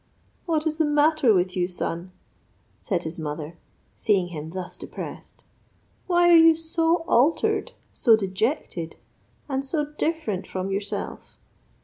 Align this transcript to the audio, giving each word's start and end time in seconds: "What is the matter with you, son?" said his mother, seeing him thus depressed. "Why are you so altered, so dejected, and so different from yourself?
"What 0.47 0.65
is 0.65 0.79
the 0.79 0.85
matter 0.85 1.31
with 1.31 1.55
you, 1.55 1.67
son?" 1.67 2.11
said 2.79 3.03
his 3.03 3.19
mother, 3.19 3.59
seeing 3.93 4.29
him 4.29 4.49
thus 4.49 4.75
depressed. 4.75 5.43
"Why 6.07 6.31
are 6.31 6.35
you 6.35 6.55
so 6.55 7.03
altered, 7.07 7.73
so 7.93 8.15
dejected, 8.15 8.95
and 9.47 9.63
so 9.63 9.85
different 9.85 10.47
from 10.47 10.71
yourself? 10.71 11.37